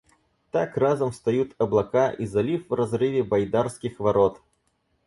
[0.51, 4.41] Так разом встают облака и залив в разрыве Байдарских ворот.